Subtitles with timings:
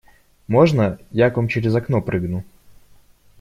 [0.47, 2.43] Можно, я к вам через окно прыгну?